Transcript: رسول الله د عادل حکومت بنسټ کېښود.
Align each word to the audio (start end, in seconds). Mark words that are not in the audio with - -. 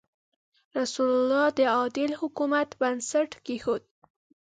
رسول 0.79 1.09
الله 1.17 1.45
د 1.57 1.59
عادل 1.75 2.11
حکومت 2.21 2.69
بنسټ 2.81 3.29
کېښود. 3.45 3.83